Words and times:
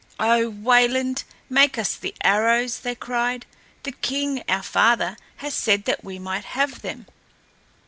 "O 0.19 0.49
Wayland, 0.49 1.23
make 1.47 1.77
us 1.77 1.95
the 1.95 2.15
arrows," 2.23 2.79
they 2.79 2.95
cried. 2.95 3.45
"The 3.83 3.91
king, 3.91 4.41
our 4.49 4.63
father, 4.63 5.15
has 5.35 5.53
said 5.53 5.85
that 5.85 6.03
we 6.03 6.17
might 6.17 6.43
have 6.57 6.81
them." 6.81 7.05